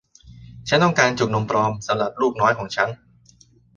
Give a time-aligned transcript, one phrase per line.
[0.67, 2.87] ฉันต้องการจุกนมปลอมสำหรับลูกน้อยของฉัน